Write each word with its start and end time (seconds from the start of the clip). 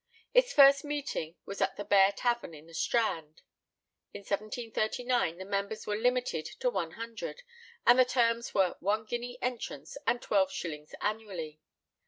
Its 0.33 0.51
first 0.51 0.83
meeting 0.83 1.35
was 1.45 1.61
at 1.61 1.75
the 1.75 1.85
Bear 1.85 2.11
Tavern, 2.11 2.55
in 2.55 2.65
the 2.65 2.73
Strand. 2.73 3.43
In 4.15 4.21
1739 4.21 5.37
the 5.37 5.45
members 5.45 5.85
were 5.85 5.95
limited 5.95 6.47
to 6.59 6.71
one 6.71 6.93
hundred, 6.93 7.43
and 7.85 7.99
the 7.99 8.03
terms 8.05 8.51
were 8.51 8.77
one 8.79 9.05
guinea 9.05 9.37
entrance 9.43 9.97
and 10.07 10.19
twelve 10.19 10.51
shillings 10.51 10.95
annually. 11.01 11.59